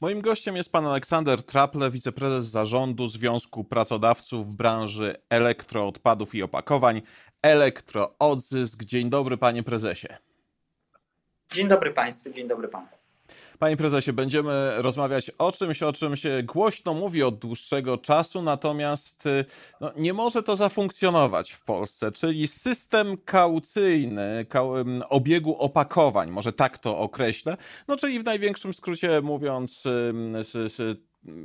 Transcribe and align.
Moim 0.00 0.20
gościem 0.20 0.56
jest 0.56 0.72
pan 0.72 0.86
Aleksander 0.86 1.42
Traple, 1.42 1.90
wiceprezes 1.90 2.44
zarządu 2.44 3.08
Związku 3.08 3.64
Pracodawców 3.64 4.46
w 4.46 4.56
branży 4.56 5.14
elektroodpadów 5.30 6.34
i 6.34 6.42
opakowań 6.42 7.02
Elektroodzysk. 7.42 8.84
Dzień 8.84 9.10
dobry 9.10 9.36
panie 9.36 9.62
prezesie. 9.62 10.08
Dzień 11.52 11.68
dobry 11.68 11.92
państwu, 11.92 12.30
dzień 12.30 12.48
dobry 12.48 12.68
panu. 12.68 12.99
Panie 13.60 13.76
prezesie, 13.76 14.12
będziemy 14.12 14.72
rozmawiać 14.76 15.30
o 15.38 15.52
czymś, 15.52 15.82
o 15.82 15.92
czym 15.92 16.16
się 16.16 16.42
głośno 16.42 16.94
mówi 16.94 17.22
od 17.22 17.38
dłuższego 17.38 17.98
czasu, 17.98 18.42
natomiast 18.42 19.26
y, 19.26 19.44
no, 19.80 19.92
nie 19.96 20.12
może 20.12 20.42
to 20.42 20.56
zafunkcjonować 20.56 21.52
w 21.52 21.64
Polsce, 21.64 22.12
czyli 22.12 22.48
system 22.48 23.16
kaucyjny 23.24 24.46
obiegu 25.08 25.56
opakowań, 25.58 26.30
może 26.30 26.52
tak 26.52 26.78
to 26.78 26.98
określę, 26.98 27.56
no 27.88 27.96
czyli 27.96 28.20
w 28.20 28.24
największym 28.24 28.74
skrócie 28.74 29.20
mówiąc, 29.20 29.84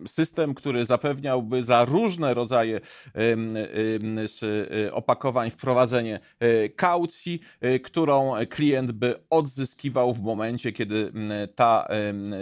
system, 0.07 0.53
który 0.53 0.85
zapewniałby 0.85 1.63
za 1.63 1.85
różne 1.85 2.33
rodzaje 2.33 2.81
y, 3.17 4.93
opakowań 4.93 5.49
wprowadzenie 5.49 6.19
y, 6.43 6.69
kaucji, 6.75 7.39
y, 7.63 7.79
którą 7.79 8.33
klient 8.49 8.91
by 8.91 9.15
odzyskiwał 9.29 10.13
w 10.13 10.21
momencie, 10.21 10.71
kiedy 10.71 11.11
ta, 11.55 11.87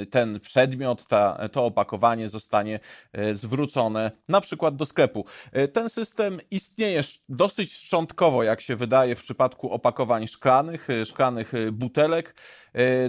ten 0.09 0.39
przedmiot, 0.39 1.07
ta, 1.07 1.49
to 1.51 1.65
opakowanie 1.65 2.29
zostanie 2.29 2.79
zwrócone 3.31 4.11
na 4.27 4.41
przykład 4.41 4.75
do 4.75 4.85
sklepu. 4.85 5.25
Ten 5.73 5.89
system 5.89 6.39
istnieje 6.51 7.01
dosyć 7.29 7.73
szczątkowo, 7.73 8.43
jak 8.43 8.61
się 8.61 8.75
wydaje, 8.75 9.15
w 9.15 9.19
przypadku 9.19 9.71
opakowań 9.71 10.27
szklanych, 10.27 10.87
szklanych 11.05 11.53
butelek, 11.71 12.35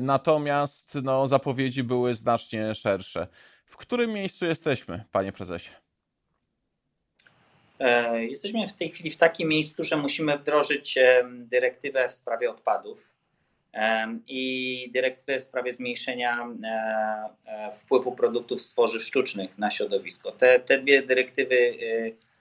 natomiast 0.00 0.98
no, 1.02 1.26
zapowiedzi 1.26 1.84
były 1.84 2.14
znacznie 2.14 2.74
szersze. 2.74 3.28
W 3.66 3.76
którym 3.76 4.12
miejscu 4.12 4.46
jesteśmy, 4.46 5.04
panie 5.12 5.32
prezesie? 5.32 5.70
E, 7.80 8.24
jesteśmy 8.24 8.68
w 8.68 8.72
tej 8.72 8.88
chwili 8.88 9.10
w 9.10 9.16
takim 9.16 9.48
miejscu, 9.48 9.84
że 9.84 9.96
musimy 9.96 10.38
wdrożyć 10.38 10.98
dyrektywę 11.24 12.08
w 12.08 12.12
sprawie 12.12 12.50
odpadów 12.50 13.14
i 14.26 14.90
dyrektywę 14.92 15.38
w 15.38 15.42
sprawie 15.42 15.72
zmniejszenia 15.72 16.48
e, 16.64 16.68
e, 17.46 17.72
wpływu 17.76 18.12
produktów 18.12 18.62
z 18.62 18.72
tworzyw 18.72 19.02
sztucznych 19.02 19.58
na 19.58 19.70
środowisko. 19.70 20.32
Te, 20.32 20.60
te 20.60 20.78
dwie 20.78 21.02
dyrektywy 21.02 21.78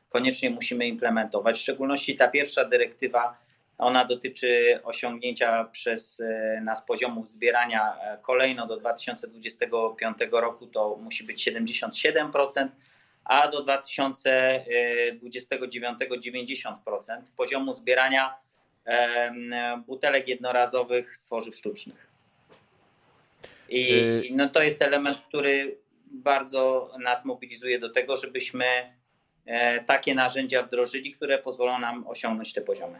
koniecznie 0.09 0.49
musimy 0.49 0.87
implementować. 0.87 1.57
W 1.57 1.61
szczególności 1.61 2.15
ta 2.15 2.27
pierwsza 2.27 2.65
dyrektywa 2.65 3.37
ona 3.77 4.05
dotyczy 4.05 4.79
osiągnięcia 4.83 5.69
przez 5.71 6.19
e, 6.19 6.61
nas 6.61 6.85
poziomów 6.85 7.27
zbierania 7.27 7.95
e, 8.01 8.17
kolejno 8.21 8.67
do 8.67 8.77
2025 8.77 10.17
roku 10.31 10.67
to 10.67 10.95
musi 10.95 11.23
być 11.23 11.47
77%, 11.47 12.67
a 13.23 13.47
do 13.47 13.63
2029 13.63 15.99
90% 15.99 16.75
poziomu 17.37 17.73
zbierania 17.73 18.43
butelek 19.87 20.27
jednorazowych 20.27 21.17
z 21.17 21.25
tworzyw 21.25 21.55
sztucznych. 21.55 22.07
I 23.69 23.93
y- 23.93 24.23
no 24.31 24.49
to 24.49 24.63
jest 24.63 24.81
element, 24.81 25.17
który 25.17 25.77
bardzo 26.05 26.91
nas 26.99 27.25
mobilizuje 27.25 27.79
do 27.79 27.89
tego, 27.89 28.17
żebyśmy 28.17 28.65
e, 29.45 29.83
takie 29.83 30.15
narzędzia 30.15 30.63
wdrożyli, 30.63 31.13
które 31.13 31.37
pozwolą 31.37 31.79
nam 31.79 32.07
osiągnąć 32.07 32.53
te 32.53 32.61
poziomy. 32.61 32.99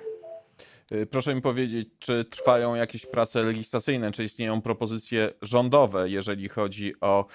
Y, 0.93 1.05
proszę 1.05 1.35
mi 1.35 1.41
powiedzieć, 1.41 1.89
czy 1.99 2.25
trwają 2.25 2.75
jakieś 2.75 3.05
prace 3.05 3.43
legislacyjne, 3.43 4.11
czy 4.11 4.23
istnieją 4.23 4.61
propozycje 4.61 5.33
rządowe, 5.41 6.09
jeżeli 6.09 6.49
chodzi 6.49 6.93
o 7.01 7.25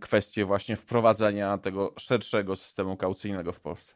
kwestię 0.00 0.44
właśnie 0.44 0.76
wprowadzenia 0.76 1.58
tego 1.58 1.94
szerszego 1.98 2.56
systemu 2.56 2.96
kaucyjnego 2.96 3.52
w 3.52 3.60
Polsce? 3.60 3.94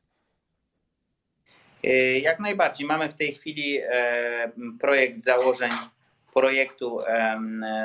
Y, 1.85 2.21
jak 2.23 2.41
najbardziej. 2.41 2.87
Mamy 2.87 3.09
w 3.09 3.15
tej 3.15 3.33
chwili 3.33 3.79
e, 3.83 4.51
projekt 4.81 5.21
założeń 5.21 5.71
projektu 6.35 7.01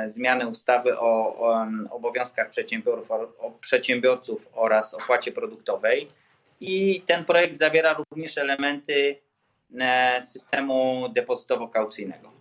zmiany 0.05 0.47
ustawy 0.47 0.99
o, 0.99 1.38
obowiązkach 1.89 2.49
przedsiębiorców, 3.59 4.49
oraz 4.53 4.93
opłacie 4.93 5.31
produktowej. 5.31 6.07
I 6.61 7.01
ten 7.05 7.25
projekt 7.25 7.57
zawiera 7.57 7.93
również 7.93 8.38
elementy 8.38 9.22
systemu 10.21 11.09
depozytowo-kaucyjnego. 11.09 12.31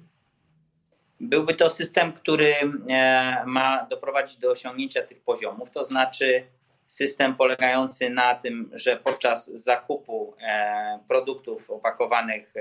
Byłby 1.20 1.54
to 1.54 1.70
system, 1.70 2.12
który 2.12 2.54
e, 2.91 3.42
ma 3.46 3.86
doprowadzić 3.91 4.36
do 4.36 4.50
osiągnięcia 4.50 5.02
tych 5.02 5.20
poziomów, 5.20 5.70
to 5.70 5.84
znaczy 5.84 6.46
system 6.86 7.34
polegający 7.34 8.10
na 8.10 8.34
tym, 8.34 8.70
że 8.72 8.96
podczas 8.96 9.50
zakupu 9.50 10.34
e, 10.40 10.98
produktów 11.08 11.70
opakowanych 11.70 12.52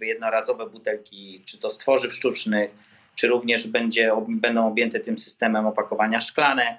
w 0.00 0.04
jednorazowe 0.04 0.66
butelki, 0.66 1.42
czy 1.46 1.58
to 1.58 1.70
z 1.70 1.78
tworzyw 1.78 2.12
sztucznych, 2.12 2.70
czy 3.14 3.28
również 3.28 3.68
będzie, 3.68 4.12
będą 4.28 4.68
objęte 4.68 5.00
tym 5.00 5.18
systemem 5.18 5.66
opakowania 5.66 6.20
szklane, 6.20 6.78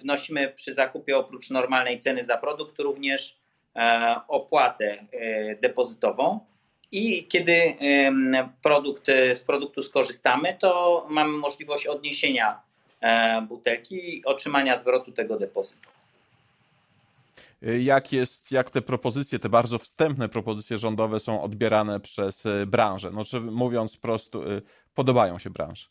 wnosimy 0.00 0.48
przy 0.48 0.74
zakupie 0.74 1.16
oprócz 1.16 1.50
normalnej 1.50 1.98
ceny 1.98 2.24
za 2.24 2.38
produkt 2.38 2.78
również 2.78 3.41
E, 3.41 3.41
opłatę 4.28 5.04
e, 5.12 5.56
depozytową 5.56 6.40
i 6.92 7.26
kiedy 7.26 7.74
produkt, 8.62 9.08
e, 9.08 9.34
z 9.34 9.42
produktu 9.42 9.82
skorzystamy, 9.82 10.56
to 10.60 11.06
mamy 11.10 11.32
możliwość 11.32 11.86
odniesienia 11.86 12.60
butelki 13.48 14.18
i 14.18 14.24
otrzymania 14.24 14.76
zwrotu 14.76 15.12
tego 15.12 15.38
depozytu. 15.38 15.88
Jak, 17.62 18.12
jest, 18.12 18.52
jak 18.52 18.70
te 18.70 18.82
propozycje, 18.82 19.38
te 19.38 19.48
bardzo 19.48 19.78
wstępne 19.78 20.28
propozycje 20.28 20.78
rządowe 20.78 21.20
są 21.20 21.42
odbierane 21.42 22.00
przez 22.00 22.44
branżę? 22.66 23.10
No, 23.10 23.24
czy 23.24 23.40
mówiąc 23.40 23.96
prosto, 23.96 24.40
podobają 24.94 25.38
się 25.38 25.50
branży? 25.50 25.86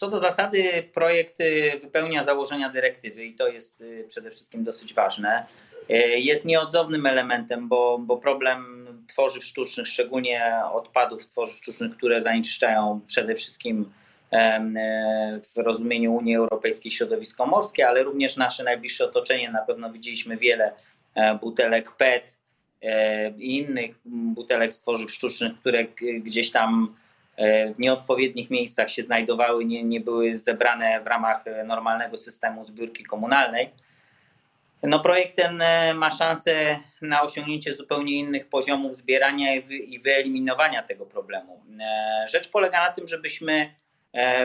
Co 0.00 0.08
do 0.08 0.18
zasady, 0.18 0.88
projekt 0.94 1.40
y, 1.40 1.78
wypełnia 1.82 2.22
założenia 2.22 2.68
dyrektywy 2.68 3.24
i 3.24 3.34
to 3.34 3.48
jest 3.48 3.80
y, 3.80 4.04
przede 4.08 4.30
wszystkim 4.30 4.64
dosyć 4.64 4.94
ważne. 4.94 5.46
Y, 5.90 5.94
jest 6.18 6.44
nieodzownym 6.44 7.06
elementem, 7.06 7.68
bo, 7.68 7.98
bo 7.98 8.16
problem 8.16 8.86
tworzyw 9.08 9.44
sztucznych, 9.44 9.88
szczególnie 9.88 10.52
odpadów 10.72 11.22
z 11.22 11.28
tworzyw 11.28 11.56
sztucznych, 11.56 11.96
które 11.96 12.20
zanieczyszczają 12.20 13.00
przede 13.06 13.34
wszystkim 13.34 13.92
w 15.54 15.56
rozumieniu 15.56 16.14
Unii 16.14 16.36
Europejskiej 16.36 16.92
środowisko 16.92 17.46
morskie, 17.46 17.88
ale 17.88 18.02
również 18.02 18.36
nasze 18.36 18.64
najbliższe 18.64 19.04
otoczenie. 19.04 19.50
Na 19.50 19.60
pewno 19.60 19.92
widzieliśmy 19.92 20.36
wiele 20.36 20.72
e, 21.14 21.34
butelek 21.34 21.92
PET 21.92 22.38
e, 22.82 23.30
i 23.30 23.58
innych 23.58 23.96
butelek 24.04 24.72
z 24.72 24.80
tworzyw 24.80 25.10
sztucznych, 25.10 25.52
które 25.60 25.84
gdzieś 26.24 26.50
tam 26.50 26.94
E, 26.94 27.09
w 27.74 27.78
nieodpowiednich 27.78 28.50
miejscach 28.50 28.90
się 28.90 29.02
znajdowały, 29.02 29.64
nie, 29.64 29.82
nie 29.82 30.00
były 30.00 30.36
zebrane 30.36 31.00
w 31.00 31.06
ramach 31.06 31.46
e, 31.46 31.64
normalnego 31.64 32.16
systemu 32.16 32.64
zbiórki 32.64 33.04
komunalnej. 33.04 33.70
No, 34.82 35.00
projekt 35.00 35.36
ten 35.36 35.62
e, 35.62 35.94
ma 35.94 36.10
szansę 36.10 36.78
na 37.02 37.22
osiągnięcie 37.22 37.74
zupełnie 37.74 38.12
innych 38.12 38.48
poziomów 38.48 38.96
zbierania 38.96 39.54
i 39.68 39.98
wyeliminowania 39.98 40.82
tego 40.82 41.06
problemu. 41.06 41.60
Rzecz 42.26 42.50
polega 42.50 42.86
na 42.86 42.92
tym, 42.92 43.08
żebyśmy 43.08 43.74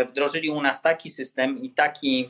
wdrożyli 0.08 0.50
u 0.50 0.62
nas 0.62 0.82
taki 0.82 1.10
system 1.10 1.62
i 1.62 1.70
taki, 1.70 2.30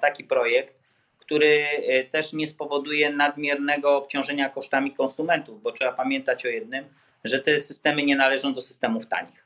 taki 0.00 0.24
projekt, 0.24 0.82
który 1.18 1.66
też 2.10 2.32
nie 2.32 2.46
spowoduje 2.46 3.10
nadmiernego 3.10 3.96
obciążenia 3.96 4.48
kosztami 4.48 4.92
konsumentów, 4.92 5.62
bo 5.62 5.72
trzeba 5.72 5.92
pamiętać 5.92 6.46
o 6.46 6.48
jednym, 6.48 6.84
że 7.24 7.38
te 7.38 7.60
systemy 7.60 8.02
nie 8.02 8.16
należą 8.16 8.54
do 8.54 8.62
systemów 8.62 9.06
tanich. 9.06 9.43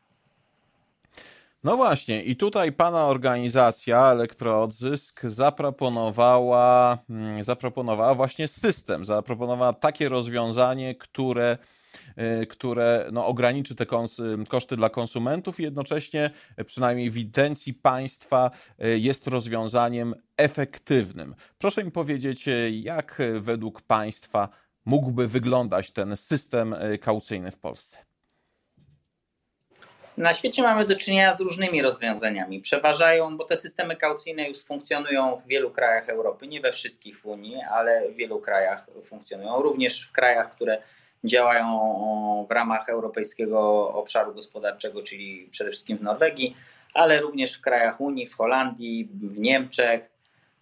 No 1.64 1.76
właśnie, 1.76 2.22
i 2.22 2.36
tutaj 2.36 2.72
pana 2.72 3.06
organizacja 3.06 4.10
Elektroodzysk 4.10 5.20
zaproponowała, 5.24 6.98
mm, 7.10 7.42
zaproponowała 7.42 8.14
właśnie 8.14 8.48
system, 8.48 9.04
zaproponowała 9.04 9.72
takie 9.72 10.08
rozwiązanie, 10.08 10.94
które 10.94 11.58
y, 12.42 12.46
które 12.46 13.08
no, 13.12 13.26
ograniczy 13.26 13.74
te 13.74 13.86
koszty 14.48 14.76
dla 14.76 14.90
konsumentów 14.90 15.60
i 15.60 15.62
jednocześnie, 15.62 16.30
przynajmniej 16.66 17.10
w 17.10 17.16
intencji 17.16 17.74
państwa, 17.74 18.50
y, 18.84 18.98
jest 18.98 19.26
rozwiązaniem 19.26 20.14
efektywnym. 20.36 21.34
Proszę 21.58 21.84
mi 21.84 21.90
powiedzieć, 21.90 22.48
y, 22.48 22.70
jak 22.70 23.22
według 23.40 23.82
państwa 23.82 24.48
mógłby 24.84 25.28
wyglądać 25.28 25.92
ten 25.92 26.16
system 26.16 26.74
kaucyjny 27.00 27.50
w 27.50 27.58
Polsce? 27.58 28.07
Na 30.18 30.34
świecie 30.34 30.62
mamy 30.62 30.84
do 30.84 30.96
czynienia 30.96 31.34
z 31.34 31.40
różnymi 31.40 31.82
rozwiązaniami. 31.82 32.60
Przeważają, 32.60 33.36
bo 33.36 33.44
te 33.44 33.56
systemy 33.56 33.96
kaucyjne 33.96 34.48
już 34.48 34.64
funkcjonują 34.64 35.36
w 35.36 35.46
wielu 35.46 35.70
krajach 35.70 36.08
Europy, 36.08 36.46
nie 36.46 36.60
we 36.60 36.72
wszystkich 36.72 37.20
w 37.20 37.26
Unii, 37.26 37.56
ale 37.70 38.10
w 38.10 38.14
wielu 38.14 38.40
krajach 38.40 38.86
funkcjonują. 39.04 39.62
Również 39.62 40.06
w 40.06 40.12
krajach, 40.12 40.50
które 40.50 40.82
działają 41.24 42.46
w 42.48 42.52
ramach 42.52 42.88
Europejskiego 42.88 43.88
Obszaru 43.94 44.34
Gospodarczego, 44.34 45.02
czyli 45.02 45.48
przede 45.50 45.70
wszystkim 45.70 45.98
w 45.98 46.02
Norwegii, 46.02 46.56
ale 46.94 47.20
również 47.20 47.54
w 47.54 47.60
krajach 47.60 48.00
Unii, 48.00 48.26
w 48.26 48.36
Holandii, 48.36 49.08
w 49.14 49.38
Niemczech. 49.38 50.10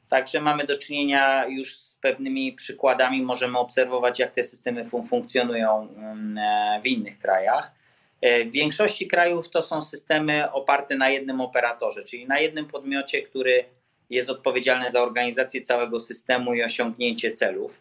Także 0.09 0.41
mamy 0.41 0.67
do 0.67 0.79
czynienia 0.79 1.47
już 1.47 1.77
z 1.77 1.95
pewnymi 1.95 2.53
przykładami, 2.53 3.23
możemy 3.23 3.59
obserwować, 3.59 4.19
jak 4.19 4.33
te 4.33 4.45
systemy 4.45 4.87
fun 4.87 5.03
funkcjonują 5.03 5.89
mm, 5.97 6.39
e, 6.39 6.81
w 6.83 6.87
innych 6.87 7.19
krajach. 7.19 7.86
E, 8.21 8.45
w 8.45 8.51
większości 8.51 9.07
krajów 9.07 9.51
to 9.51 9.63
są 9.63 9.83
systemy 9.83 10.53
oparte 10.53 10.97
na 10.97 11.09
jednym 11.09 11.41
operatorze, 11.41 12.05
czyli 12.05 12.27
na 12.27 12.39
jednym 12.39 12.67
podmiocie, 12.67 13.23
który 13.23 13.65
jest 14.11 14.31
odpowiedzialny 14.31 14.91
za 14.91 15.03
organizację 15.03 15.61
całego 15.63 16.01
systemu 16.01 16.55
i 16.55 16.63
osiągnięcie 16.63 17.33
celów. 17.33 17.81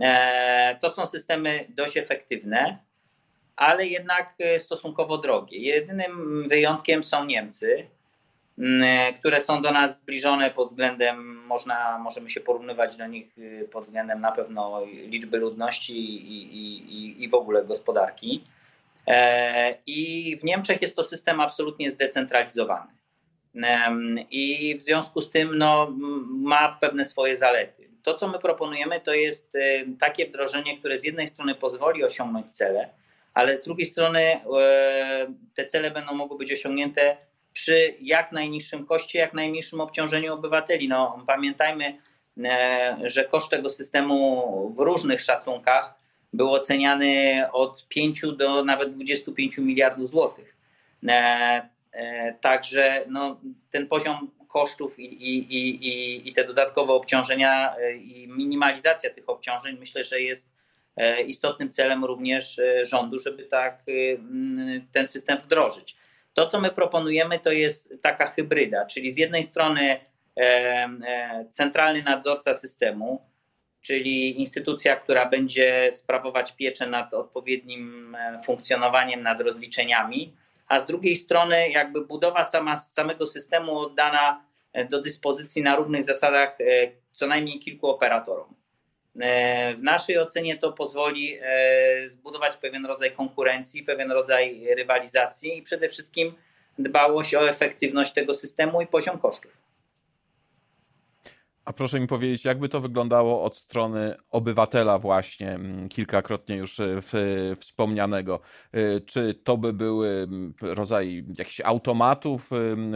E, 0.00 0.78
to 0.80 0.90
są 0.90 1.06
systemy 1.06 1.64
dość 1.68 1.96
efektywne, 1.96 2.78
ale 3.56 3.86
jednak 3.86 4.34
stosunkowo 4.58 5.18
drogie. 5.18 5.58
Jedynym 5.58 6.44
wyjątkiem 6.48 7.02
są 7.02 7.24
Niemcy, 7.24 7.86
które 9.18 9.40
są 9.40 9.62
do 9.62 9.72
nas 9.72 9.98
zbliżone 9.98 10.50
pod 10.50 10.68
względem, 10.68 11.36
można, 11.46 11.98
możemy 11.98 12.30
się 12.30 12.40
porównywać 12.40 12.96
do 12.96 13.06
nich 13.06 13.36
pod 13.72 13.84
względem 13.84 14.20
na 14.20 14.32
pewno 14.32 14.82
liczby 14.86 15.38
ludności 15.38 15.92
i, 15.92 16.56
i, 16.56 17.22
i 17.22 17.28
w 17.28 17.34
ogóle 17.34 17.64
gospodarki. 17.64 18.44
E, 19.06 19.78
I 19.86 20.36
w 20.36 20.44
Niemczech 20.44 20.82
jest 20.82 20.96
to 20.96 21.02
system 21.02 21.40
absolutnie 21.40 21.90
zdecentralizowany. 21.90 22.92
I 24.30 24.76
w 24.78 24.82
związku 24.82 25.20
z 25.20 25.30
tym 25.30 25.58
no, 25.58 25.94
ma 26.28 26.78
pewne 26.80 27.04
swoje 27.04 27.36
zalety. 27.36 27.88
To, 28.02 28.14
co 28.14 28.28
my 28.28 28.38
proponujemy, 28.38 29.00
to 29.00 29.14
jest 29.14 29.54
y, 29.54 29.86
takie 30.00 30.26
wdrożenie, 30.26 30.78
które 30.78 30.98
z 30.98 31.04
jednej 31.04 31.26
strony 31.26 31.54
pozwoli 31.54 32.04
osiągnąć 32.04 32.56
cele, 32.56 32.88
ale 33.34 33.56
z 33.56 33.62
drugiej 33.62 33.86
strony 33.86 34.20
e, 34.20 35.34
te 35.54 35.66
cele 35.66 35.90
będą 35.90 36.14
mogły 36.14 36.38
być 36.38 36.52
osiągnięte 36.52 37.16
przy 37.52 37.94
jak 38.00 38.32
najniższym 38.32 38.86
koszcie, 38.86 39.18
jak 39.18 39.34
najmniejszym 39.34 39.80
obciążeniu 39.80 40.34
obywateli. 40.34 40.88
No, 40.88 41.24
pamiętajmy, 41.26 41.98
e, 42.44 42.96
że 43.04 43.24
koszt 43.24 43.50
tego 43.50 43.70
systemu 43.70 44.74
w 44.76 44.80
różnych 44.80 45.20
szacunkach 45.20 45.94
był 46.36 46.52
oceniany 46.52 47.42
od 47.52 47.88
5 47.88 48.22
do 48.36 48.64
nawet 48.64 48.94
25 48.94 49.58
miliardów 49.58 50.08
złotych. 50.08 50.56
E, 51.08 51.68
e, 51.92 52.34
także 52.40 53.04
no, 53.08 53.40
ten 53.70 53.86
poziom 53.86 54.30
kosztów 54.48 54.98
i, 54.98 55.04
i, 55.04 55.56
i, 55.56 56.28
i 56.28 56.32
te 56.32 56.44
dodatkowe 56.44 56.92
obciążenia 56.92 57.74
i 58.00 58.28
minimalizacja 58.28 59.10
tych 59.10 59.28
obciążeń 59.28 59.76
myślę, 59.78 60.04
że 60.04 60.20
jest 60.20 60.54
istotnym 61.26 61.70
celem 61.70 62.04
również 62.04 62.60
rządu, 62.82 63.18
żeby 63.18 63.44
tak 63.44 63.82
ten 64.92 65.06
system 65.06 65.38
wdrożyć. 65.38 65.96
To, 66.34 66.46
co 66.46 66.60
my 66.60 66.70
proponujemy, 66.70 67.38
to 67.38 67.52
jest 67.52 67.94
taka 68.02 68.26
hybryda, 68.26 68.86
czyli 68.86 69.12
z 69.12 69.16
jednej 69.16 69.44
strony 69.44 70.00
e, 70.36 70.40
e, 70.40 71.44
centralny 71.50 72.02
nadzorca 72.02 72.54
systemu, 72.54 73.22
czyli 73.84 74.40
instytucja, 74.40 74.96
która 74.96 75.26
będzie 75.26 75.88
sprawować 75.92 76.52
pieczę 76.52 76.86
nad 76.86 77.14
odpowiednim 77.14 78.14
e, 78.14 78.40
funkcjonowaniem, 78.44 79.22
nad 79.22 79.40
rozliczeniami, 79.40 80.32
a 80.68 80.80
z 80.80 80.86
drugiej 80.86 81.16
strony 81.16 81.70
jakby 81.70 82.00
budowa 82.00 82.44
sama, 82.44 82.76
samego 82.76 83.26
systemu 83.26 83.78
oddana 83.78 84.44
do 84.90 85.02
dyspozycji 85.02 85.62
na 85.62 85.76
równych 85.76 86.02
zasadach 86.02 86.58
co 87.12 87.26
najmniej 87.26 87.58
kilku 87.58 87.88
operatorom. 87.88 88.54
W 89.76 89.82
naszej 89.82 90.18
ocenie 90.18 90.58
to 90.58 90.72
pozwoli 90.72 91.38
e, 91.42 92.08
zbudować 92.08 92.56
pewien 92.56 92.86
rodzaj 92.86 93.12
konkurencji, 93.12 93.82
pewien 93.82 94.12
rodzaj 94.12 94.74
rywalizacji 94.76 95.58
i 95.58 95.62
przede 95.62 95.88
wszystkim 95.88 96.34
dbałość 96.78 97.34
o 97.34 97.48
efektywność 97.48 98.12
tego 98.12 98.34
systemu 98.34 98.80
i 98.80 98.86
poziom 98.86 99.18
kosztów. 99.18 99.56
A 101.64 101.72
proszę 101.72 102.00
mi 102.00 102.06
powiedzieć, 102.06 102.44
jakby 102.44 102.68
to 102.68 102.80
wyglądało 102.80 103.42
od 103.42 103.56
strony 103.56 104.14
obywatela 104.30 104.98
właśnie, 104.98 105.50
mm, 105.52 105.88
kilkakrotnie 105.88 106.56
już 106.56 106.80
e, 106.80 106.84
w, 107.00 107.12
wspomnianego. 107.58 108.40
E, 108.72 109.00
czy 109.00 109.34
to 109.34 109.56
by 109.58 109.72
były 109.72 110.08
mm, 110.08 110.54
rodzaj 110.60 111.24
jakichś 111.38 111.60
automatów 111.60 112.50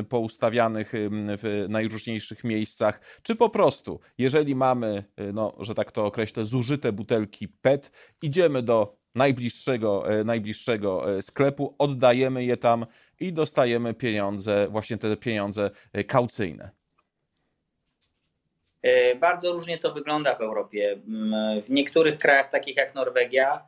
poustawianych 0.08 0.92
w 1.12 1.66
najróżniejszych 1.68 2.44
miejscach, 2.44 3.00
czy 3.22 3.36
po 3.36 3.50
prostu, 3.50 4.00
jeżeli 4.18 4.54
mamy, 4.54 5.04
e, 5.16 5.32
no, 5.32 5.56
że 5.60 5.74
tak 5.74 5.92
to 5.92 6.06
określę, 6.06 6.44
zużyte 6.44 6.92
butelki 6.92 7.48
PET, 7.48 7.90
idziemy 8.22 8.62
do 8.62 8.98
najbliższego, 9.14 10.04
najbliższego 10.24 11.04
sklepu, 11.20 11.74
oddajemy 11.78 12.44
je 12.44 12.56
tam 12.56 12.86
i 13.20 13.32
dostajemy 13.32 13.94
pieniądze, 13.94 14.68
właśnie 14.70 14.98
te 14.98 15.16
pieniądze 15.16 15.70
kaucyjne. 16.06 16.77
E, 18.82 19.14
bardzo 19.14 19.52
różnie 19.52 19.78
to 19.78 19.92
wygląda 19.92 20.34
w 20.34 20.40
Europie. 20.40 20.92
Mm, 21.08 21.62
w 21.62 21.70
niektórych 21.70 22.18
krajach, 22.18 22.50
takich 22.50 22.76
jak 22.76 22.94
Norwegia, 22.94 23.66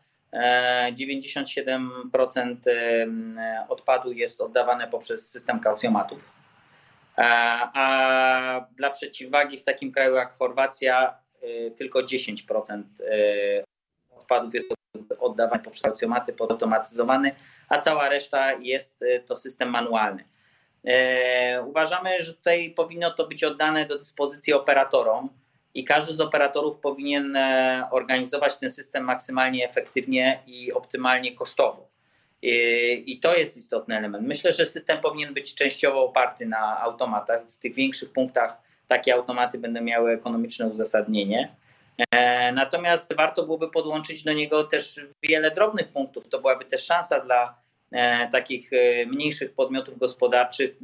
97% 0.93 2.57
e, 2.67 3.67
odpadu 3.69 4.13
jest 4.13 4.41
oddawane 4.41 4.89
poprzez 4.89 5.31
system 5.31 5.61
kaucjomatów. 5.61 6.33
E, 7.19 7.23
a 7.75 8.67
dla 8.77 8.91
przeciwwagi 8.91 9.59
w 9.59 9.63
takim 9.63 9.93
kraju 9.93 10.15
jak 10.15 10.33
Chorwacja 10.33 11.21
tylko 11.77 12.01
10% 12.03 12.83
odpadów 14.11 14.55
jest 14.55 14.75
oddawane 15.19 15.63
poprzez 15.63 15.83
kaucjomaty 15.83 16.33
podautomatyzowane, 16.33 17.33
a 17.69 17.79
cała 17.79 18.09
reszta 18.09 18.53
jest 18.53 19.05
to 19.27 19.37
system 19.37 19.71
manualny. 19.71 20.25
E, 20.85 21.63
uważamy, 21.63 22.23
że 22.23 22.35
tutaj 22.35 22.71
powinno 22.71 23.11
to 23.11 23.27
być 23.27 23.45
oddane 23.45 23.87
do 23.87 23.99
dyspozycji 23.99 24.53
operatorom 24.53 25.29
i 25.75 25.85
każdy 25.85 26.15
z 26.15 26.21
operatorów 26.21 26.79
powinien 26.79 27.37
e, 27.37 27.89
organizować 27.91 28.57
ten 28.57 28.71
system 28.71 29.05
maksymalnie 29.05 29.65
efektywnie 29.65 30.43
i 30.47 30.73
optymalnie 30.73 31.35
kosztowo. 31.35 31.91
I 33.07 33.21
to 33.23 33.35
jest 33.35 33.57
istotny 33.57 33.97
element. 33.97 34.27
Myślę, 34.27 34.53
że 34.53 34.67
system 34.67 35.01
powinien 35.01 35.35
być 35.35 35.55
częściowo 35.55 36.05
oparty 36.05 36.47
na 36.47 36.81
automatach. 36.81 37.43
W 37.47 37.57
tych 37.57 37.75
większych 37.75 38.13
punktach 38.13 38.61
takie 38.89 39.15
automaty 39.15 39.59
będą 39.59 39.81
miały 39.81 40.13
ekonomiczne 40.13 40.69
uzasadnienie. 40.69 41.55
E, 42.11 42.53
natomiast 42.53 43.15
warto 43.17 43.43
byłoby 43.43 43.71
podłączyć 43.71 44.23
do 44.23 44.33
niego 44.33 44.65
też 44.65 45.01
wiele 45.23 45.51
drobnych 45.51 45.89
punktów. 45.89 46.29
To 46.29 46.39
byłaby 46.39 46.65
też 46.65 46.85
szansa 46.85 47.21
dla 47.21 47.55
E, 47.55 47.70
takich 48.33 48.73
e, 48.73 49.07
mniejszych 49.07 49.53
podmiotów 49.53 49.99
gospodarczych, 49.99 50.77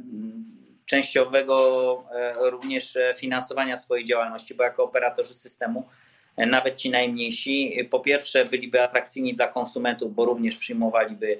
częściowego 0.85 1.97
e, 2.11 2.49
również 2.49 2.97
finansowania 3.17 3.77
swojej 3.77 4.05
działalności, 4.05 4.55
bo 4.55 4.63
jako 4.63 4.83
operatorzy 4.83 5.33
systemu, 5.33 5.87
nawet 6.37 6.75
ci 6.75 6.89
najmniejsi, 6.89 7.87
po 7.89 7.99
pierwsze 7.99 8.45
byliby 8.45 8.81
atrakcyjni 8.81 9.33
dla 9.33 9.47
konsumentów, 9.47 10.15
bo 10.15 10.25
również 10.25 10.57
przyjmowaliby 10.57 11.39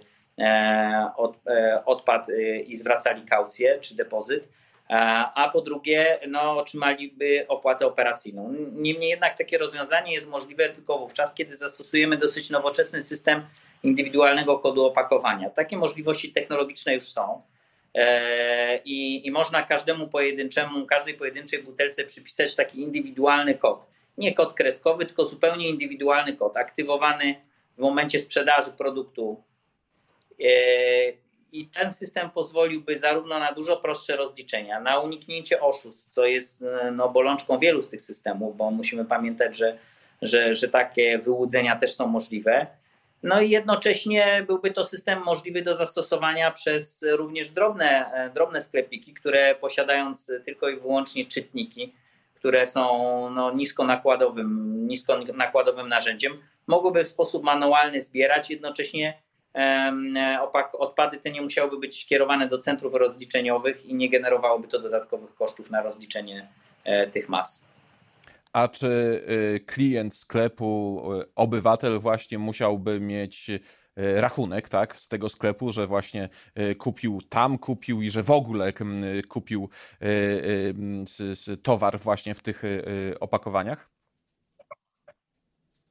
odpad 1.86 2.28
i 2.68 2.76
zwracali 2.76 3.22
kaucję 3.22 3.78
czy 3.82 3.96
depozyt, 3.96 4.50
a 5.36 5.50
po 5.54 5.62
drugie 5.62 6.20
no, 6.28 6.58
otrzymaliby 6.58 7.46
opłatę 7.48 7.86
operacyjną. 7.86 8.54
Niemniej 8.74 9.10
jednak 9.10 9.38
takie 9.38 9.58
rozwiązanie 9.58 10.14
jest 10.14 10.30
możliwe 10.30 10.70
tylko 10.70 11.00
wówczas, 11.00 11.34
kiedy 11.34 11.56
zastosujemy 11.56 12.18
dosyć 12.18 12.50
nowoczesny 12.50 13.02
system 13.02 13.46
indywidualnego 13.84 14.60
kodu 14.60 14.86
opakowania. 14.86 15.50
Takie 15.50 15.78
możliwości 15.78 16.34
technologiczne 16.34 16.96
już 16.96 17.04
są. 17.04 17.42
E, 17.96 18.78
I, 18.78 19.28
I, 19.28 19.32
można 19.32 19.64
każdemu 19.64 20.08
pojedynczemu, 20.08 20.86
każdej 20.86 21.14
pojedynczej 21.14 21.64
butelce 21.64 22.04
przypisać 22.04 22.56
taki 22.56 22.82
indywidualny 22.82 23.56
kod. 23.56 23.86
Nie 24.18 24.34
kod 24.34 24.54
kreskowy, 24.54 25.06
tylko 25.06 25.26
zupełnie 25.26 25.70
indywidualny 25.70 26.36
kod, 26.36 26.58
aktywowany 26.58 27.36
w 27.78 27.82
momencie 27.82 28.20
sprzedaży 28.20 28.72
produktu. 28.72 29.44
E, 30.42 30.46
I 31.52 31.68
ten 31.68 31.92
system 31.92 32.30
pozwoliłby 32.30 32.98
zarówno 32.98 33.40
na 33.40 33.52
dużo 33.52 33.78
prostsze 33.78 34.16
rozliczenia, 34.16 34.80
na 34.80 35.00
uniknięcie 35.00 35.62
oszustw, 35.62 36.10
co 36.10 36.26
jest 36.26 36.64
no, 36.92 37.10
bolączką 37.10 37.60
wielu 37.60 37.82
z 37.82 37.90
tych 37.90 38.02
systemów, 38.02 38.58
bo 38.58 38.72
musimy 38.72 39.06
pamiętać, 39.06 39.56
że, 39.58 39.78
że, 40.22 40.56
że 40.56 40.68
takie 40.68 41.18
wyłudzenia 41.20 41.76
też 41.76 41.96
są 41.96 42.08
możliwe 42.08 42.68
no 43.24 43.42
i 43.42 43.50
jednocześnie 43.50 44.44
byłby 44.48 44.72
to 44.72 44.84
system 44.84 45.24
możliwy 45.24 45.62
do 45.62 45.76
zastosowania 45.76 46.52
przez 46.52 47.06
również 47.12 47.50
drobne, 47.50 48.12
e, 48.14 48.30
drobne 48.30 48.62
sklepiki, 48.62 49.14
które 49.14 49.56
posiadając 49.56 50.32
tylko 50.46 50.70
i 50.70 50.80
wyłącznie 50.80 51.26
czytniki, 51.26 51.94
które 52.36 52.68
są 52.68 52.84
no, 53.30 53.54
niskonakładowym, 53.54 54.88
niskonakładowym 54.88 55.90
narzędziem, 55.90 56.34
mogłyby 56.68 57.04
w 57.04 57.08
sposób 57.08 57.44
manualny 57.44 58.02
zbierać, 58.02 58.50
jednocześnie 58.50 59.18
odpady 60.74 61.18
te 61.18 61.32
nie 61.32 61.42
musiałyby 61.42 61.78
być 61.78 62.06
kierowane 62.06 62.48
do 62.48 62.58
centrów 62.58 62.94
rozliczeniowych 62.94 63.86
i 63.86 63.96
nie 63.96 64.10
generowałoby 64.10 64.68
to 64.68 64.80
dodatkowych 64.80 65.36
kosztów 65.36 65.72
na 65.72 65.82
rozliczenie 65.82 66.48
e, 66.84 67.08
tych 67.08 67.30
mas 67.30 67.68
a 68.54 68.68
czy 68.68 68.88
y, 69.56 69.60
klient 69.66 70.16
sklepu, 70.16 71.02
y, 71.14 71.26
obywatel 71.36 72.00
właśnie 72.00 72.40
musiałby 72.40 73.00
mieć 73.00 73.52
rachunek 74.16 74.70
tak, 74.70 75.00
z 75.00 75.08
tego 75.08 75.30
sklepu, 75.30 75.72
że 75.72 75.88
właśnie 75.88 76.30
kupił 76.78 77.22
tam, 77.30 77.58
kupił 77.58 78.02
i 78.02 78.10
że 78.10 78.24
w 78.24 78.32
ogóle 78.32 78.74
kupił 79.30 79.70
towar 81.64 82.00
właśnie 82.00 82.36
w 82.36 82.44
tych 82.44 82.64
opakowaniach? 83.20 83.90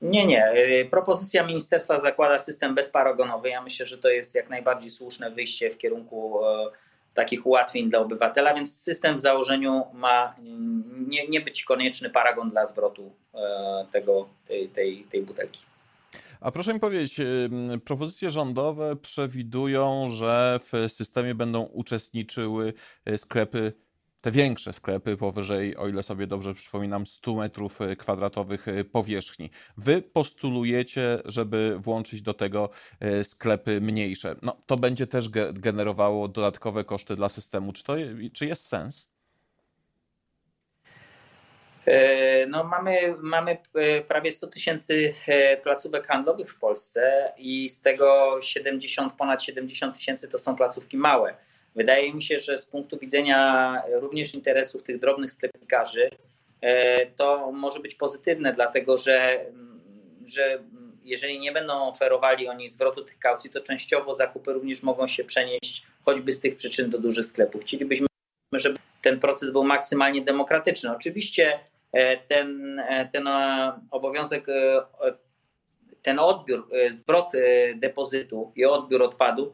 Nie, 0.00 0.26
nie. 0.26 0.54
Propozycja 0.90 1.46
ministerstwa 1.46 1.98
zakłada 1.98 2.38
system 2.38 2.74
bezparagonowy. 2.74 3.48
Ja 3.48 3.62
myślę, 3.62 3.86
że 3.86 3.98
to 3.98 4.08
jest 4.08 4.34
jak 4.34 4.48
najbardziej 4.48 4.90
słuszne 4.90 5.30
wyjście 5.30 5.70
w 5.70 5.78
kierunku 5.78 6.40
takich 7.16 7.46
ułatwień 7.46 7.90
dla 7.90 7.98
obywatela, 7.98 8.54
więc 8.54 8.82
system 8.82 9.16
w 9.16 9.20
założeniu 9.20 9.84
ma 9.94 10.34
nie, 11.08 11.28
nie 11.28 11.40
być 11.40 11.64
konieczny 11.64 12.10
paragon 12.10 12.48
dla 12.48 12.66
zwrotu 12.66 13.12
e, 13.34 13.86
tego, 13.90 14.28
tej, 14.48 14.68
tej, 14.68 15.04
tej 15.10 15.22
butelki. 15.22 15.60
A 16.40 16.50
proszę 16.50 16.74
mi 16.74 16.80
powiedzieć, 16.80 17.20
propozycje 17.84 18.30
rządowe 18.30 18.96
przewidują, 18.96 20.08
że 20.08 20.60
w 20.62 20.92
systemie 20.92 21.34
będą 21.34 21.62
uczestniczyły 21.62 22.72
e, 23.04 23.18
sklepy 23.18 23.72
te 24.20 24.30
większe 24.30 24.72
sklepy 24.72 25.16
powyżej, 25.16 25.76
o 25.76 25.88
ile 25.88 26.02
sobie 26.02 26.26
dobrze 26.26 26.54
przypominam, 26.54 27.06
100 27.06 27.34
metrów 27.34 27.80
e, 27.80 27.96
kwadratowych 27.96 28.68
e, 28.68 28.84
powierzchni. 28.84 29.50
Wy 29.76 30.02
postulujecie, 30.02 31.18
żeby 31.24 31.78
włączyć 31.78 32.22
do 32.22 32.34
tego 32.34 32.70
e, 33.00 33.24
sklepy 33.24 33.80
mniejsze. 33.80 34.36
No, 34.42 34.56
to 34.66 34.76
będzie 34.76 35.06
też 35.06 35.28
generowało 35.52 36.28
dodatkowe 36.28 36.84
koszty 36.84 37.16
dla 37.16 37.28
systemu. 37.28 37.72
Czy, 37.72 37.84
to, 37.84 37.94
czy 38.32 38.46
jest 38.46 38.68
sens? 38.68 39.16
No, 42.48 42.64
mamy, 42.64 43.14
mamy 43.18 43.58
prawie 44.08 44.32
100 44.32 44.46
tysięcy 44.46 45.14
placówek 45.62 46.06
handlowych 46.06 46.50
w 46.50 46.58
Polsce 46.58 47.32
i 47.38 47.68
z 47.68 47.82
tego 47.82 48.38
70, 48.42 49.12
ponad 49.12 49.42
70 49.42 49.94
tysięcy 49.94 50.28
to 50.28 50.38
są 50.38 50.56
placówki 50.56 50.96
małe. 50.96 51.45
Wydaje 51.76 52.14
mi 52.14 52.22
się, 52.22 52.38
że 52.40 52.58
z 52.58 52.66
punktu 52.66 52.98
widzenia 52.98 53.82
również 53.92 54.34
interesów 54.34 54.82
tych 54.82 54.98
drobnych 54.98 55.30
sklepikarzy 55.30 56.10
e, 56.60 57.06
to 57.06 57.52
może 57.52 57.80
być 57.80 57.94
pozytywne, 57.94 58.52
dlatego 58.52 58.98
że, 58.98 59.44
że 60.24 60.62
jeżeli 61.04 61.40
nie 61.40 61.52
będą 61.52 61.88
oferowali 61.88 62.48
oni 62.48 62.68
zwrotu 62.68 63.04
tych 63.04 63.18
kaucji, 63.18 63.50
to 63.50 63.60
częściowo 63.60 64.14
zakupy 64.14 64.52
również 64.52 64.82
mogą 64.82 65.06
się 65.06 65.24
przenieść 65.24 65.86
choćby 66.04 66.32
z 66.32 66.40
tych 66.40 66.56
przyczyn 66.56 66.90
do 66.90 66.98
dużych 66.98 67.26
sklepów. 67.26 67.62
Chcielibyśmy, 67.62 68.06
żeby 68.52 68.78
ten 69.02 69.20
proces 69.20 69.50
był 69.50 69.64
maksymalnie 69.64 70.24
demokratyczny. 70.24 70.96
Oczywiście 70.96 71.58
e, 71.92 72.16
ten, 72.16 72.78
e, 72.78 73.08
ten 73.12 73.28
obowiązek, 73.90 74.46
ten 76.02 76.18
odbiór, 76.18 76.68
zwrot 76.90 77.32
depozytu 77.74 78.52
i 78.56 78.64
odbiór 78.64 79.02
odpadu 79.02 79.52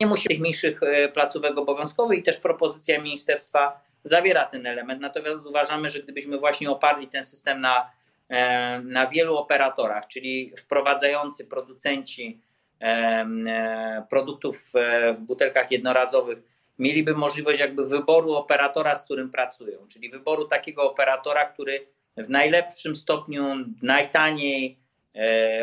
nie 0.00 0.06
musi 0.06 0.28
tych 0.28 0.40
mniejszych 0.40 0.82
e, 0.82 1.08
placówek 1.08 1.58
obowiązkowych 1.58 2.18
i 2.18 2.22
też 2.22 2.38
propozycja 2.38 3.00
ministerstwa 3.00 3.80
zawiera 4.04 4.44
ten 4.44 4.66
element. 4.66 5.00
Natomiast 5.00 5.46
uważamy, 5.46 5.90
że 5.90 6.02
gdybyśmy 6.02 6.38
właśnie 6.38 6.70
oparli 6.70 7.08
ten 7.08 7.24
system 7.24 7.60
na, 7.60 7.90
e, 8.28 8.80
na 8.80 9.06
wielu 9.06 9.36
operatorach, 9.36 10.06
czyli 10.06 10.52
wprowadzający 10.58 11.44
producenci 11.44 12.40
e, 12.80 14.06
produktów 14.10 14.72
w 14.74 15.20
butelkach 15.20 15.70
jednorazowych 15.70 16.38
mieliby 16.78 17.14
możliwość 17.14 17.60
jakby 17.60 17.86
wyboru 17.86 18.34
operatora, 18.34 18.94
z 18.94 19.04
którym 19.04 19.30
pracują, 19.30 19.78
czyli 19.88 20.10
wyboru 20.10 20.44
takiego 20.44 20.90
operatora, 20.90 21.44
który 21.44 21.86
w 22.16 22.30
najlepszym 22.30 22.96
stopniu, 22.96 23.44
najtaniej, 23.82 24.78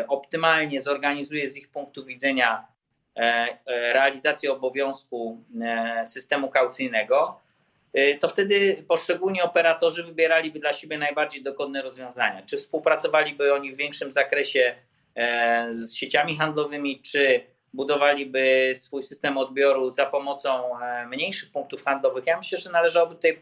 optymalnie 0.08 0.80
zorganizuje 0.80 1.50
z 1.50 1.56
ich 1.56 1.70
punktu 1.70 2.04
widzenia 2.04 2.66
realizację 3.94 4.52
obowiązku 4.52 5.42
e, 5.62 6.06
systemu 6.06 6.48
kaucyjnego, 6.48 7.40
to 8.20 8.28
wtedy 8.28 8.84
poszczególni 8.88 9.42
operatorzy 9.42 10.04
wybieraliby 10.04 10.58
dla 10.60 10.72
siebie 10.72 10.98
najbardziej 10.98 11.42
dogodne 11.42 11.82
rozwiązania. 11.82 12.42
Czy 12.42 12.56
współpracowaliby 12.56 13.54
oni 13.54 13.72
w 13.72 13.76
większym 13.76 14.12
zakresie 14.12 14.74
z 15.70 15.94
sieciami 15.94 16.36
handlowymi, 16.36 17.02
czy 17.02 17.40
budowaliby 17.74 18.72
swój 18.74 19.02
system 19.02 19.38
odbioru 19.38 19.90
za 19.90 20.06
pomocą 20.06 20.70
mniejszych 21.08 21.52
punktów 21.52 21.84
handlowych. 21.84 22.26
Ja 22.26 22.36
myślę, 22.36 22.58
że 22.58 22.70
należałoby 22.70 23.14
tutaj 23.14 23.38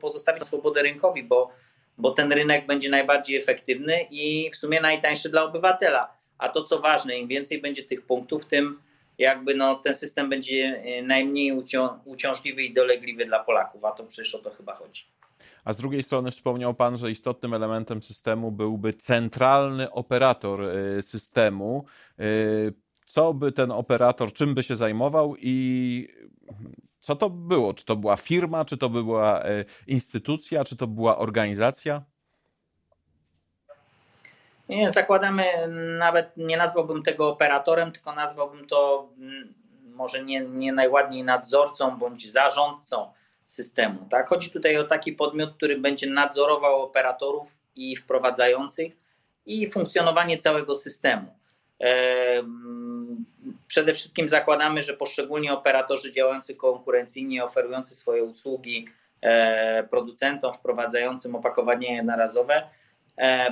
pozostawić 0.00 0.44
swobodę 0.44 0.82
rynkowi, 0.82 1.22
bo, 1.22 1.50
bo 1.98 2.10
ten 2.10 2.32
rynek 2.32 2.66
będzie 2.66 2.90
najbardziej 2.90 3.36
efektywny 3.36 4.06
i 4.10 4.50
w 4.50 4.56
sumie 4.56 4.80
najtańszy 4.80 5.28
dla 5.28 5.44
obywatela. 5.44 6.12
A 6.38 6.48
to 6.48 6.64
co 6.64 6.78
ważne, 6.78 7.18
im 7.18 7.28
więcej 7.28 7.60
będzie 7.60 7.82
tych 7.82 8.02
punktów, 8.02 8.46
tym 8.46 8.80
jakby 9.18 9.54
no, 9.54 9.74
ten 9.74 9.94
system 9.94 10.28
będzie 10.30 10.82
e, 10.84 11.02
najmniej 11.02 11.52
uciążliwy 12.04 12.62
i 12.62 12.74
dolegliwy 12.74 13.26
dla 13.26 13.44
Polaków, 13.44 13.84
a 13.84 13.90
to 13.90 14.04
przecież 14.04 14.34
o 14.34 14.38
to 14.38 14.50
chyba 14.50 14.74
chodzi. 14.74 15.02
A 15.64 15.72
z 15.72 15.76
drugiej 15.76 16.02
strony 16.02 16.30
wspomniał 16.30 16.74
Pan, 16.74 16.96
że 16.96 17.10
istotnym 17.10 17.54
elementem 17.54 18.02
systemu 18.02 18.52
byłby 18.52 18.92
centralny 18.92 19.90
operator 19.90 20.64
e, 20.64 21.02
systemu. 21.02 21.84
E, 22.18 22.24
co 23.06 23.34
by 23.34 23.52
ten 23.52 23.72
operator, 23.72 24.32
czym 24.32 24.54
by 24.54 24.62
się 24.62 24.76
zajmował 24.76 25.36
i 25.38 26.08
co 26.98 27.16
to 27.16 27.30
było? 27.30 27.74
Czy 27.74 27.84
to 27.84 27.96
była 27.96 28.16
firma, 28.16 28.64
czy 28.64 28.76
to 28.76 28.88
była 28.88 29.42
instytucja, 29.86 30.64
czy 30.64 30.76
to 30.76 30.86
była 30.86 31.18
organizacja? 31.18 32.02
Nie, 34.68 34.90
zakładamy, 34.90 35.44
nawet 35.98 36.36
nie 36.36 36.56
nazwałbym 36.56 37.02
tego 37.02 37.28
operatorem, 37.28 37.92
tylko 37.92 38.14
nazwałbym 38.14 38.66
to 38.66 39.08
mm, 39.18 39.54
może 39.82 40.24
nie, 40.24 40.40
nie 40.40 40.72
najładniej 40.72 41.24
nadzorcą 41.24 41.98
bądź 41.98 42.32
zarządcą 42.32 43.12
systemu. 43.44 44.06
Tak? 44.10 44.28
Chodzi 44.28 44.50
tutaj 44.50 44.76
o 44.76 44.84
taki 44.84 45.12
podmiot, 45.12 45.54
który 45.54 45.78
będzie 45.78 46.10
nadzorował 46.10 46.82
operatorów 46.82 47.58
i 47.76 47.96
wprowadzających 47.96 48.92
i 49.46 49.66
funkcjonowanie 49.70 50.38
całego 50.38 50.74
systemu. 50.74 51.26
Przede 53.66 53.94
wszystkim 53.94 54.28
zakładamy, 54.28 54.82
że 54.82 54.94
poszczególni 54.94 55.50
operatorzy 55.50 56.12
działający 56.12 56.54
konkurencyjnie, 56.54 57.44
oferujący 57.44 57.94
swoje 57.94 58.24
usługi 58.24 58.88
e, 59.20 59.82
producentom 59.82 60.54
wprowadzającym 60.54 61.34
opakowanie 61.34 61.94
jednorazowe, 61.96 62.62
E, 62.62 62.87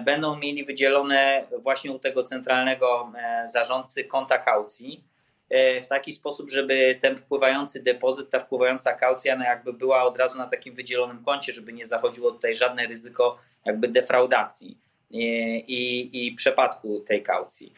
będą 0.04 0.36
mieli 0.36 0.64
wydzielone 0.64 1.46
właśnie 1.62 1.92
u 1.92 1.98
tego 1.98 2.22
centralnego 2.22 3.12
e, 3.18 3.48
zarządcy 3.48 4.04
konta 4.04 4.38
kaucji 4.38 5.04
e, 5.50 5.80
w 5.80 5.88
taki 5.88 6.12
sposób, 6.12 6.50
żeby 6.50 6.98
ten 7.00 7.16
wpływający 7.16 7.82
depozyt, 7.82 8.30
ta 8.30 8.40
wpływająca 8.40 8.92
kaucja 8.92 9.36
no 9.36 9.44
jakby 9.44 9.72
była 9.72 10.04
od 10.04 10.16
razu 10.16 10.38
na 10.38 10.46
takim 10.46 10.74
wydzielonym 10.74 11.24
koncie, 11.24 11.52
żeby 11.52 11.72
nie 11.72 11.86
zachodziło 11.86 12.32
tutaj 12.32 12.54
żadne 12.54 12.86
ryzyko 12.86 13.38
jakby 13.64 13.88
defraudacji 13.88 14.78
i, 15.10 15.24
i, 15.68 16.26
i 16.26 16.34
przepadku 16.34 17.00
tej 17.00 17.22
kaucji. 17.22 17.72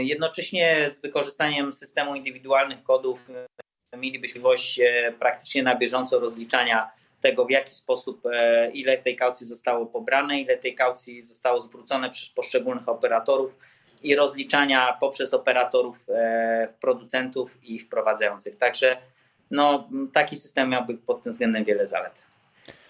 Jednocześnie 0.00 0.90
z 0.90 1.00
wykorzystaniem 1.00 1.72
systemu 1.72 2.14
indywidualnych 2.14 2.82
kodów 2.82 3.30
mielibyśmy 3.96 4.40
możliwość 4.40 4.80
praktycznie 5.18 5.62
na 5.62 5.76
bieżąco 5.76 6.20
rozliczania 6.20 6.90
tego, 7.20 7.44
w 7.44 7.50
jaki 7.50 7.74
sposób, 7.74 8.26
e, 8.26 8.70
ile 8.70 8.98
tej 8.98 9.16
kaucji 9.16 9.46
zostało 9.46 9.86
pobrane, 9.86 10.40
ile 10.40 10.56
tej 10.56 10.74
kaucji 10.74 11.22
zostało 11.22 11.62
zwrócone 11.62 12.10
przez 12.10 12.28
poszczególnych 12.28 12.88
operatorów 12.88 13.56
i 14.02 14.14
rozliczania 14.14 14.96
poprzez 15.00 15.34
operatorów, 15.34 16.06
e, 16.08 16.68
producentów 16.80 17.64
i 17.64 17.78
wprowadzających. 17.78 18.56
Także 18.56 18.96
no, 19.50 19.88
taki 20.12 20.36
system 20.36 20.68
miałby 20.68 20.94
pod 20.94 21.22
tym 21.22 21.32
względem 21.32 21.64
wiele 21.64 21.86
zalet. 21.86 22.22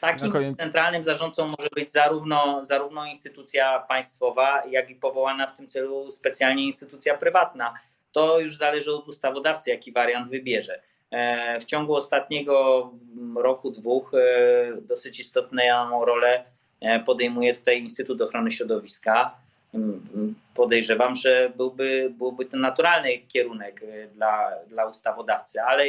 Takim 0.01 0.57
centralnym 0.57 1.05
zarządcą 1.05 1.47
może 1.47 1.69
być 1.75 1.91
zarówno, 1.91 2.65
zarówno 2.65 3.07
instytucja 3.07 3.79
państwowa, 3.79 4.63
jak 4.71 4.91
i 4.91 4.95
powołana 4.95 5.47
w 5.47 5.57
tym 5.57 5.69
celu 5.69 6.11
specjalnie 6.11 6.65
instytucja 6.65 7.17
prywatna. 7.17 7.75
To 8.13 8.41
już 8.41 8.57
zależy 8.57 8.95
od 8.95 9.09
ustawodawcy, 9.09 9.71
jaki 9.71 9.93
wariant 9.93 10.31
wybierze. 10.31 10.81
E, 11.11 11.61
w 11.61 11.65
ciągu 11.65 11.95
ostatniego 11.95 12.91
roku, 13.37 13.71
dwóch 13.71 14.13
e, 14.15 14.81
dosyć 14.83 15.21
istotną 15.21 16.05
rolę 16.05 16.45
e, 16.81 17.01
podejmuje 17.01 17.55
tutaj 17.55 17.81
Instytut 17.81 18.21
Ochrony 18.21 18.51
Środowiska. 18.51 19.35
Podejrzewam, 20.55 21.15
że 21.15 21.53
byłby, 21.57 22.13
byłby 22.19 22.45
to 22.45 22.57
naturalny 22.57 23.19
kierunek 23.19 23.81
dla, 24.15 24.51
dla 24.69 24.87
ustawodawcy, 24.87 25.63
ale 25.63 25.89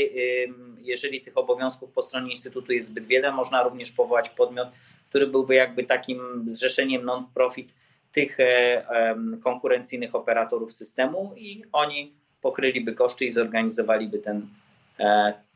jeżeli 0.82 1.22
tych 1.22 1.38
obowiązków 1.38 1.92
po 1.92 2.02
stronie 2.02 2.32
Instytutu 2.32 2.74
jest 2.74 2.88
zbyt 2.88 3.06
wiele, 3.06 3.32
można 3.32 3.64
również 3.64 3.92
powołać 3.92 4.30
podmiot, 4.30 4.68
który 5.10 5.28
byłby 5.28 5.56
jakby 5.56 5.84
takim 5.84 6.46
zrzeszeniem 6.48 7.06
non-profit 7.06 7.74
tych 8.12 8.38
konkurencyjnych 9.44 10.16
operatorów 10.16 10.74
systemu 10.74 11.34
i 11.38 11.64
oni 11.72 12.14
pokryliby 12.42 12.94
koszty 12.94 13.26
i 13.26 13.32
zorganizowaliby 13.32 14.20
ten 14.20 14.48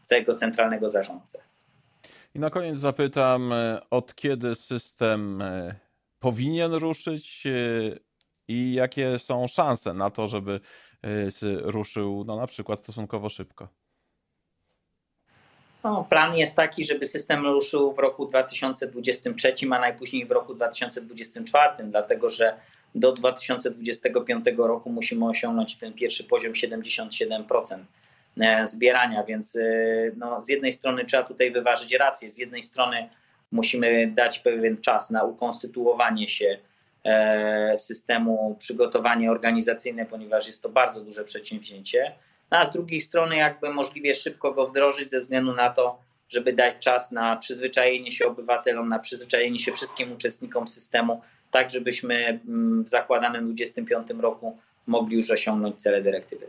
tego 0.08 0.34
centralnego 0.34 0.90
zarządcę. 0.90 1.40
I 2.36 2.40
na 2.40 2.50
koniec 2.50 2.78
zapytam, 2.78 3.54
e, 3.54 3.80
od 3.90 4.16
kiedy 4.16 4.56
system 4.56 5.42
e, 5.42 5.76
powinien 6.20 6.74
ruszyć 6.74 7.44
i 8.48 8.74
jakie 8.74 9.20
są 9.20 9.48
szanse 9.48 9.94
na 9.94 10.10
to, 10.10 10.28
żeby 10.28 10.60
ruszył 11.62 12.24
no, 12.28 12.36
na 12.36 12.48
przykład 12.48 12.80
stosunkowo 12.80 13.30
szybko? 13.30 13.68
No, 15.86 16.08
plan 16.10 16.38
jest 16.38 16.56
taki, 16.56 16.86
żeby 16.86 17.06
system 17.06 17.46
ruszył 17.46 17.94
w 17.94 18.00
roku 18.00 18.26
2023, 18.26 19.54
a 19.72 19.80
najpóźniej 19.80 20.26
w 20.26 20.32
roku 20.32 20.56
2024, 20.56 21.84
dlatego 21.84 22.30
że 22.30 22.60
do 22.96 23.12
2025 23.12 24.46
roku 24.58 24.90
musimy 24.90 25.26
osiągnąć 25.26 25.76
ten 25.76 25.94
pierwszy 25.94 26.24
poziom 26.24 26.54
77% 26.54 27.74
e, 27.74 27.86
zbierania, 28.64 29.24
więc 29.24 29.56
e, 29.56 29.62
no, 30.18 30.44
z 30.44 30.50
jednej 30.50 30.74
strony 30.74 31.06
trzeba 31.06 31.24
tutaj 31.24 31.52
wyważyć 31.52 31.94
rację, 31.94 32.32
z 32.32 32.38
jednej 32.38 32.64
strony 32.64 33.10
musimy 33.52 34.08
dać 34.08 34.40
pewien 34.40 34.78
czas 34.82 35.10
na 35.10 35.24
ukonstytuowanie 35.24 36.28
się 36.28 36.58
e, 37.04 37.78
systemu, 37.78 38.56
przygotowanie 38.60 39.32
organizacyjne, 39.32 40.06
ponieważ 40.06 40.48
jest 40.48 40.64
to 40.64 40.70
bardzo 40.70 41.02
duże 41.02 41.24
przedsięwzięcie, 41.24 42.12
a 42.50 42.66
z 42.66 42.72
drugiej 42.72 43.02
strony 43.02 43.36
jakby 43.36 43.70
możliwie 43.70 44.16
szybko 44.16 44.52
go 44.52 44.68
wdrożyć 44.68 45.10
ze 45.10 45.20
względu 45.20 45.54
na 45.54 45.70
to, 45.70 46.00
żeby 46.30 46.54
dać 46.54 46.76
czas 46.80 47.12
na 47.12 47.36
przyzwyczajenie 47.36 48.12
się 48.12 48.26
obywatelom, 48.26 48.90
na 48.90 49.00
przyzwyczajenie 49.00 49.60
się 49.60 49.72
wszystkim 49.72 50.14
uczestnikom 50.14 50.68
systemu, 50.68 51.22
tak 51.52 51.70
żebyśmy 51.70 52.16
mm, 52.48 52.84
w 52.84 52.90
zakładanym 52.90 53.46
2025 53.46 54.22
roku 54.22 54.58
mogli 54.88 55.16
już 55.16 55.32
osiągnąć 55.32 55.76
cele 55.76 56.02
dyrektywy. 56.02 56.48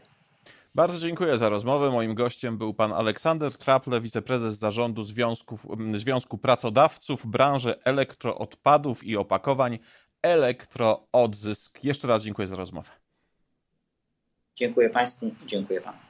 Bardzo 0.76 0.99
dziękuję 0.99 1.38
za 1.38 1.49
rozmowę. 1.49 1.90
Moim 1.90 2.14
gościem 2.14 2.59
był 2.59 2.75
pan 2.75 2.92
Aleksander 2.92 3.52
Kraple, 3.52 4.00
wiceprezes 4.00 4.59
zarządu 4.59 5.02
Związku, 5.02 5.59
mm, 5.73 5.99
Związku 5.99 6.38
Pracodawców 6.38 7.26
branży 7.26 7.83
elektroodpadów 7.85 9.04
i 9.04 9.16
opakowań 9.16 9.78
Elektroodzysk. 10.23 11.85
Jeszcze 11.85 12.09
raz 12.09 12.23
dziękuję 12.23 12.49
za 12.49 12.56
rozmowę. 12.56 12.90
Dziękuję 14.56 14.90
Państwu, 14.90 15.30
dziękuję 15.47 15.80
Panu. 15.80 16.05